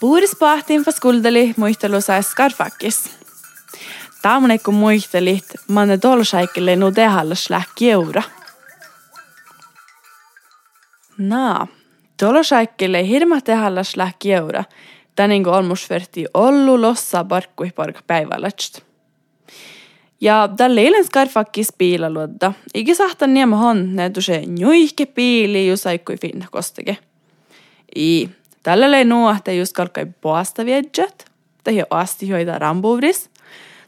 Puuris 0.00 0.36
pahtiin 0.36 0.84
skuldeli 0.90 1.54
muistelu 1.56 2.00
sai 2.00 2.22
skarfakis. 2.22 3.10
Taamune 4.22 4.58
kun 4.58 4.74
muistelit, 4.74 5.44
manne 5.68 5.98
dolsaikille 6.02 6.76
nu 6.76 6.94
dehallas 6.96 7.50
lähki 7.50 7.90
eura. 7.90 8.22
Naa, 11.18 11.66
dolsaikille 12.22 13.06
hirma 13.08 13.38
dehallas 13.46 13.96
lähki 13.96 14.32
eura. 14.32 14.64
Tännin 15.16 15.44
kun 15.44 15.54
olmusverti 15.54 16.26
ollu 16.34 16.80
lossa 16.82 17.24
parkkui 17.24 17.70
parka 17.70 18.00
päivällätst. 18.06 18.80
Ja 20.20 20.48
tälle 20.56 20.80
eilen 20.80 21.04
skarfakkis 21.04 21.72
piilaluodda. 21.78 22.52
Iki 22.74 22.94
sahta 22.94 23.26
niemä 23.26 23.56
honne, 23.56 24.10
se 24.20 24.42
njuihke 24.46 25.06
piili, 25.06 25.68
ju 25.68 25.76
saikkui 25.76 26.16
finna 26.16 26.46
kosteke. 26.50 26.96
I, 27.96 28.28
tällä 28.62 28.90
lei 28.90 29.04
nuohte 29.04 29.54
just 29.54 29.72
kalkai 29.72 30.06
poasta 30.20 30.64
viedjät, 30.64 31.24
tai 31.64 31.82
asti 31.90 32.30
hoida 32.30 32.58
rambuuris, 32.58 33.30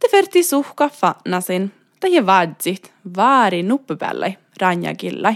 te 0.00 0.08
verti 0.12 0.42
suhka 0.42 0.88
fannasin, 0.88 1.72
tai 2.00 2.26
vadsit, 2.26 2.92
vaari 3.16 3.62
nuppupälle, 3.62 4.36
ranjakillai. 4.60 5.34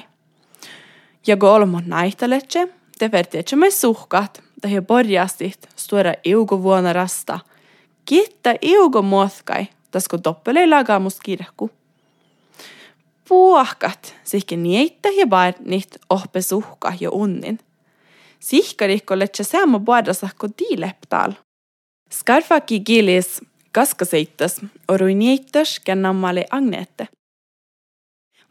Ja 1.27 1.37
kun 1.37 1.49
olmo 1.49 1.81
näihteletse, 1.87 2.69
te 2.99 3.13
verti 3.13 3.39
etsemme 3.39 3.71
suhkat, 3.71 4.43
tai 4.61 4.81
porjastit, 4.87 5.69
stuora 5.77 6.15
iugo 6.27 6.63
vuonna 6.63 6.93
rasta. 6.93 7.39
Kitta 8.05 8.55
iugo 8.63 9.03
muotkai, 9.03 9.67
tasko 9.91 10.19
toppelei 10.19 10.67
lagaa 10.67 10.99
must 10.99 11.21
kirkku. 11.25 11.71
Puahkat, 13.29 14.15
sihke 14.25 14.57
niitä 14.57 15.09
ja 15.09 15.27
barnit 15.27 15.99
ohpe 16.11 16.43
suhka 16.43 16.93
jo 17.01 17.11
unnin. 17.13 17.59
Sihkarikul, 18.41 19.21
että 19.21 19.45
Shazam 19.45 19.75
on 19.75 19.85
puhdasahko 19.85 20.49
tiileptal. 20.49 21.33
Skarfaki 22.13 22.81
kilis 22.81 23.41
kaskaseitas 23.73 24.61
oruinieitas 24.89 25.81
kennammalle 25.81 26.45
agnette. 26.51 27.09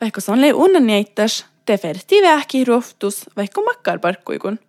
Vaikka 0.01 0.21
se 0.21 0.31
on 0.31 0.41
lei 0.41 0.53
unnanieitas, 0.53 1.45
te 1.65 1.77
ferti 1.77 2.21
vähki 2.21 2.65
ruoftus 2.65 3.29
vaikka 3.37 3.61
makkarparkkuikun. 3.61 4.59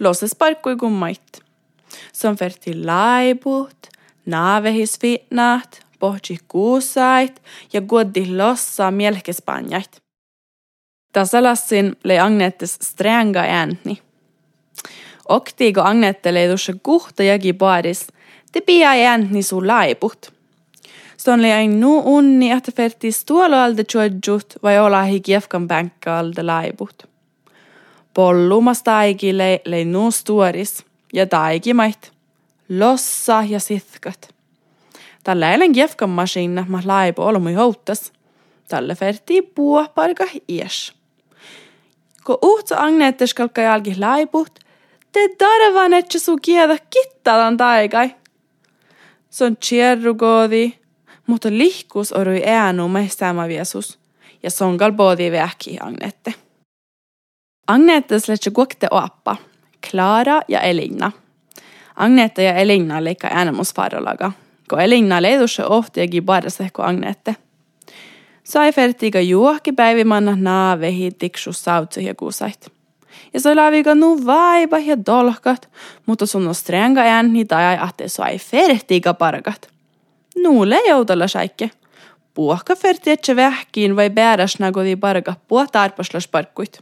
Loses 0.00 0.34
parkkuikun 0.34 0.92
mait. 0.92 1.40
Se 2.12 2.28
on 2.28 2.36
ferti 2.36 2.84
laibut, 2.84 3.86
naavehisfitnaat, 4.26 5.86
pohti 5.98 6.38
kuusait 6.48 7.42
ja 7.72 7.80
goddi 7.80 8.36
lossa 8.36 8.90
mielkespanjait. 8.90 10.02
Tasalassin 11.12 11.96
lei 12.04 12.18
agnettes 12.18 12.78
stränga 12.82 13.40
äänni. 13.40 14.02
Oktiiko 15.30 15.80
Agnette 15.80 16.34
leidussa 16.34 16.72
kuhta 16.82 17.22
jagi 17.22 17.52
paaris, 17.52 18.06
te 18.52 18.60
pia 18.60 18.90
äänni 18.90 19.42
su 19.42 19.60
laiput. 19.66 20.32
Ston 21.16 21.42
lei 21.42 21.52
ain 21.52 21.80
nu 21.80 22.02
unni, 22.04 22.50
että 22.50 22.72
fertis 22.72 23.24
tuolla 23.24 23.64
alde 23.64 23.84
tjuodjut 23.84 24.54
vai 24.62 24.78
olahi 24.78 25.20
kiefkan 25.20 25.68
bänkka 25.68 26.18
alde 26.18 26.42
laiput. 26.42 27.08
Pollumas 28.14 28.82
taigille 28.82 29.60
lei 29.64 29.84
nu 29.84 30.10
stuoris 30.10 30.84
ja 31.12 31.26
taigimait. 31.26 32.12
Lossa 32.68 33.44
ja 33.48 33.60
sithkat. 33.60 34.34
Tällä 35.24 35.52
eilen 35.52 35.72
kiefkan 35.72 36.10
masinna 36.10 36.66
ma 36.68 36.80
laipu 36.84 37.22
olmui 37.22 37.54
houttas. 37.54 38.12
Tälle 38.68 38.94
ferti 38.94 39.42
puo 39.42 39.86
parka 39.94 40.24
ies. 40.48 40.92
Ko 42.24 42.38
uhtsa 42.42 42.76
agneettes 42.78 43.34
kalkka 43.34 43.62
jalki 43.62 43.94
laiput, 43.98 44.58
te 45.12 45.28
tarvan 45.38 45.92
etse 45.92 46.18
su 46.18 46.36
kiedä 46.42 46.78
kittalan 46.90 47.56
taikai. 47.56 48.10
Se 49.30 49.44
on 49.44 49.56
tjerrugodi, 49.56 50.72
mutta 51.26 51.48
lihkus 51.50 52.12
orui 52.12 52.42
äänu 52.46 52.88
meistäämä 52.88 53.48
viesus, 53.48 53.98
ja 54.42 54.50
se 54.50 54.64
on 54.64 54.78
kalboodi 54.78 55.32
vähki 55.32 55.76
Agnette. 55.80 56.34
Agnettes 57.66 58.28
letse 58.28 58.50
kuokte 58.50 58.86
oappa, 58.90 59.36
Klara 59.90 60.40
ja 60.48 60.60
Elina. 60.60 61.12
Agnette 61.96 62.42
ja 62.42 62.54
Elina 62.54 63.04
leikka 63.04 63.28
äänemusfarolaga, 63.30 64.32
kun 64.70 64.80
Elina 64.80 65.22
leidusse 65.22 65.66
ohtiakin 65.66 66.26
kuin 66.72 66.86
Agnette. 66.86 67.36
Sai 68.44 68.72
fertiga 68.72 69.20
juohki 69.20 69.72
päivimanna 69.72 70.36
naavehi 70.36 71.10
tiksu 71.10 71.52
sautsi 71.52 72.04
ja 72.04 72.14
kuusait. 72.14 72.79
Ja 73.34 73.40
se 73.40 73.56
läviga 73.56 73.94
nu 73.94 74.26
vaiba 74.26 74.78
ja 74.78 74.96
dolkat, 75.06 75.68
mutta 76.06 76.26
sun 76.26 76.48
on 76.48 76.54
strenga 76.54 77.00
ääni 77.00 77.44
tai 77.44 77.78
ahte 77.78 78.08
sai 78.08 78.38
fertiga 78.38 79.14
parkat. 79.14 79.68
Nuule 80.42 80.80
joutalla 80.88 81.28
säikke. 81.28 81.70
Puhka 82.34 82.76
ferti 82.76 83.10
etse 83.10 83.36
vähkiin 83.36 83.96
vai 83.96 84.10
bäräs 84.10 84.58
nagodi 84.58 84.96
parka 84.96 85.34
puh 85.48 85.70
tarpaslas 85.72 86.28
parkkuit. 86.28 86.80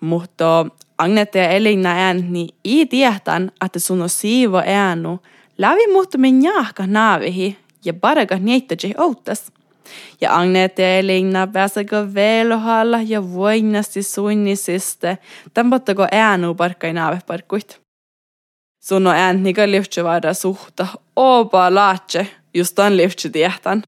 Mutta 0.00 0.66
Agnete 0.98 1.38
ja 1.38 1.48
Elina 1.48 1.90
ääni 1.90 2.48
i 2.64 2.86
tiehtan, 2.86 3.52
että 3.64 3.78
sun 3.78 4.02
on 4.02 4.08
siivo 4.08 4.62
äänu, 4.66 5.20
lävi 5.58 5.92
mutta 5.92 6.18
min 6.18 6.42
jahka 6.42 6.86
naavihi 6.86 7.58
ja 7.84 7.94
parka 7.94 8.36
niittäji 8.36 8.94
outtas. 8.98 9.52
Ja 10.20 10.36
Agnete 10.36 10.82
ja 10.82 10.98
Elina 10.98 11.46
pääsäkö 11.46 12.14
velohalla 12.14 13.00
ja 13.02 13.32
voinnasti 13.32 14.02
suinnisiste, 14.02 15.18
tampottako 15.54 16.06
äänu 16.12 16.54
parkkai 16.54 16.92
naaveparkkuit. 16.92 17.80
Sun 18.84 19.06
on 19.06 19.16
ääni 19.16 19.54
ka 19.54 19.70
liuhtsevara 19.70 20.34
suhta, 20.34 20.86
opa 21.16 21.74
laatse, 21.74 22.26
just 22.54 22.78
on 22.78 22.96
liuhtse 22.96 23.28
tiehtan. 23.28 23.82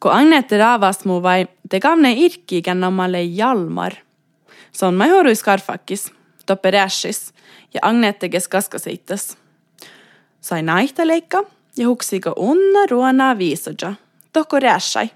Kun 0.00 0.12
Agnete 0.12 0.58
raavas 0.58 1.04
muu 1.04 1.22
vai 1.22 1.46
te 1.70 1.80
kamne 1.80 2.12
irkki 2.12 2.62
kennomalle 2.62 3.22
Jalmar. 3.22 3.92
Se 4.72 4.86
on 4.86 4.94
majoruis 4.94 5.42
karfakkis, 5.42 6.12
toppe 6.46 6.70
räshis, 6.70 7.32
ja 7.74 7.80
Agnete 7.82 8.28
kes 8.28 8.48
kaskaseitas. 8.48 9.36
Sai 10.40 10.62
naihtaleikka 10.62 11.44
ja 11.76 11.88
huksiko 11.88 12.32
unna 12.36 12.86
ruona 12.90 13.38
viisoja 13.38 13.94
tohko 14.34 14.60
räshai. 14.60 15.10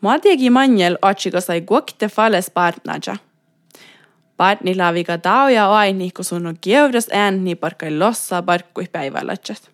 Muatiegi 0.00 0.50
manjel 0.50 0.98
otsiko 1.02 1.40
sai 1.40 1.60
kuokte 1.60 2.08
fales 2.08 2.50
partnaja. 2.50 3.16
Partni 4.36 4.74
laavika 4.76 5.18
tao 5.18 5.48
ja 5.48 5.66
aini, 5.74 6.10
kun 6.10 6.24
sun 6.24 6.46
on 6.46 6.56
kievras 6.60 7.08
ääni 7.12 7.54
parkai 7.54 7.98
lossa 7.98 8.42
parkkui 8.42 8.86
päivällätsät. 8.92 9.70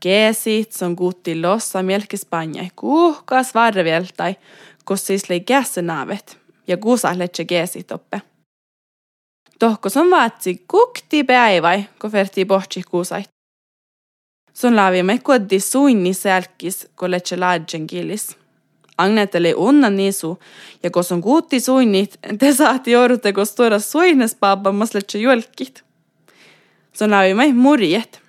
Keesit 0.00 0.72
sun 0.72 0.96
kuutti 0.96 1.40
lossa 1.42 1.82
mielkispanjai 1.82 2.68
kuuhkas 2.76 3.54
varveltai, 3.54 4.36
kus 4.84 5.06
siis 5.06 5.30
lei 5.30 5.44
naavet 5.82 6.38
ja 6.68 6.76
kuusahletse 6.76 7.44
keesit 7.44 7.92
oppe. 7.92 8.22
Tohko 9.58 9.88
sun 9.88 10.10
vaatsi 10.10 10.64
kukti 10.68 11.24
päivai, 11.24 11.84
kun 12.00 12.10
ferti 12.10 12.44
pohti 12.44 12.82
kuusait. 12.82 13.35
Sun 14.56 14.76
laavimme 14.76 15.18
koddi 15.18 15.60
suinni 15.60 16.14
sälkis, 16.14 16.88
kun 16.96 17.10
letse 17.10 17.36
laadjen 17.36 17.86
kilis. 17.86 18.36
Agneteli 18.98 19.54
unna 19.54 19.90
nisu, 19.90 20.38
ja 20.82 20.90
kun 20.90 21.04
sun 21.04 21.22
kuutti 21.22 21.60
suinnit, 21.60 22.16
te 22.38 22.52
saati 22.52 22.90
joudutte 22.90 23.32
kun 23.32 23.46
tuoda 23.56 23.78
suinnes 23.78 24.34
paapammas 24.34 24.94
letse 24.94 25.18
julkit. 25.18 25.82
Sun 26.92 27.10
laavimme 27.10 27.52
murjet. 27.52 28.20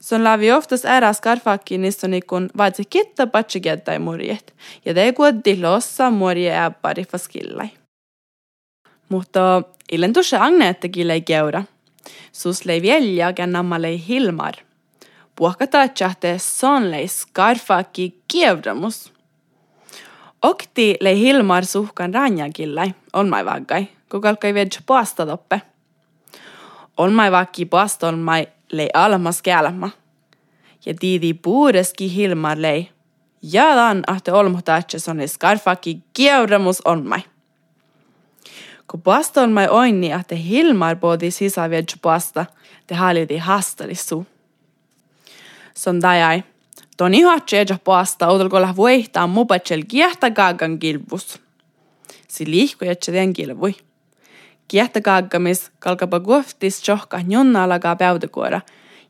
Sun 0.00 0.24
laavi 0.24 0.50
oftas 0.52 0.84
ära 0.84 1.12
skarfakki 1.12 1.78
nissoni 1.78 2.20
kun 2.20 2.50
vaatsi 2.58 2.84
kitta 2.90 3.26
patsi 3.26 3.60
kettai 3.60 3.98
murjet, 3.98 4.54
ja 4.84 4.94
te 4.94 5.12
koddi 5.12 5.60
lossa 5.60 6.10
murje 6.10 6.58
äppari 6.66 7.04
faskillai. 7.04 7.70
Mutta 9.08 9.62
illen 9.92 10.12
tuossa 10.12 10.44
Agnettekin 10.44 11.08
lei 11.08 11.20
keura. 11.20 11.62
Sus 12.32 12.64
lei 12.64 12.82
vielä 12.82 13.32
kennamma 13.32 13.82
lei 13.82 14.02
Hilmar– 15.32 15.36
puhkataatjahte 15.36 16.38
sonlei 16.38 17.08
skarfaki 17.08 18.22
kievdamus. 18.28 19.12
Okti 20.42 20.96
lei 21.00 21.18
Hilmar 21.18 21.64
suhkan 21.64 22.14
ranjakillai, 22.14 22.94
on 23.12 23.28
mai 23.28 23.44
vaggai, 23.44 23.88
kun 24.10 24.20
kalkai 24.20 24.54
vedj 24.54 24.78
puasta 24.86 25.26
toppe. 25.26 25.60
On 26.96 27.12
mai 27.12 27.30
vakki 27.30 27.66
puasta 27.66 28.08
on 28.08 28.18
mai 28.18 28.46
lei 28.72 28.88
almas 28.94 29.42
kälma. 29.42 29.90
Ja 30.86 30.94
tiidi 30.94 31.34
puudeski 31.34 32.14
Hilmar 32.14 32.58
lei. 32.58 32.90
Ja 33.42 33.74
dan 33.74 34.04
ahte 34.06 34.32
olmuhtaatje 34.32 34.98
sonlei 34.98 35.28
skarfaki 35.28 36.02
kievdamus 36.14 36.80
on 36.84 37.06
mai. 37.06 37.22
Kun 38.86 39.02
puasta 39.02 39.42
on 39.42 39.52
mai 39.52 39.68
oinni, 39.68 40.12
ahte 40.12 40.36
Hilmar 40.36 40.96
boodi 40.96 41.30
sisä 41.30 41.70
vedj 41.70 41.94
puasta, 42.02 42.46
te 42.86 42.94
haliti 42.94 43.38
hastarissu 43.38 44.26
sondajai. 45.74 46.42
Toni 46.96 47.22
hatseja 47.22 47.78
paasta 47.84 48.28
outolkolla 48.28 48.76
vuihtaa 48.76 49.26
mupatsel 49.26 49.82
kiehtä 49.88 50.30
kaakan 50.30 50.78
kilvus. 50.78 51.40
Si 52.28 52.50
liihko 52.50 52.84
jätsä 52.84 53.12
den 53.12 53.32
kilvui. 53.32 53.74
Kiehtäkaaggamis 54.68 55.70
kalkapa 55.78 56.20
kuhtis 56.20 56.88
johka 56.88 57.20
junnalaga 57.28 57.96
päytäkuora. 57.96 58.60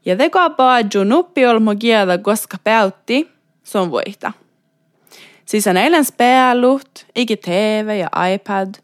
Ja 0.05 0.17
teko 0.17 0.51
paadju 0.51 1.05
nuppi 1.05 1.47
olmo 1.47 1.75
kielä 1.77 2.19
koska 2.19 2.57
päytti, 2.65 3.31
se 3.65 3.79
on 3.79 3.91
voihta. 3.91 4.33
Siis 5.45 5.67
on 5.67 5.77
eilen 5.77 6.05
spealut, 6.05 7.07
iki 7.17 7.37
TV 7.37 7.99
ja 8.01 8.09
iPad, 8.35 8.75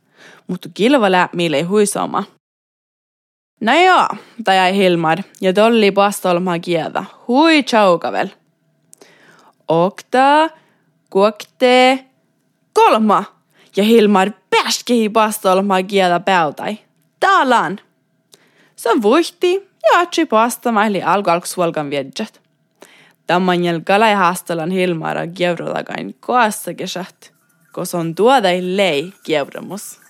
mutta 0.47 0.69
kilvala 0.75 1.29
mille 1.33 1.57
ei 1.57 1.63
huisoma. 1.63 2.25
No 3.61 3.73
joo, 3.85 4.07
tai 4.45 4.77
Hilmar, 4.77 5.19
ja 5.41 5.53
tolli 5.53 5.91
pastolma 5.91 6.59
kielä. 6.59 7.05
Hui 7.29 7.63
chaukavel. 7.63 8.29
Okta, 9.69 10.51
kuokte, 11.11 12.05
kolma. 12.73 13.25
Ja 13.77 13.85
Hilmar 13.85 14.31
pääskihi 14.51 15.09
pastolma 15.09 15.83
kielä 15.83 16.21
päältäi. 16.21 16.79
Talan. 17.21 17.81
Se 18.77 18.91
vuhti 19.03 19.69
ja 19.83 20.01
atsi 20.01 20.27
pastamaili 20.27 21.03
alkalksuolkan 21.03 21.91
viedjät. 21.91 22.41
Tammanjel 23.27 23.81
kalai 23.85 24.15
haastalan 24.15 24.71
Hilmara 24.71 25.27
kievrodagain 25.27 26.15
koassa 26.21 26.75
kesät, 26.75 27.33
kos 27.73 27.95
on 27.95 28.15
tuodai 28.15 28.61
lei 28.63 29.13
kievromus. 29.23 30.01